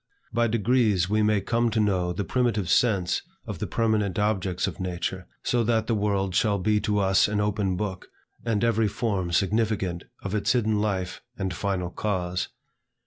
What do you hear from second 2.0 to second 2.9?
the primitive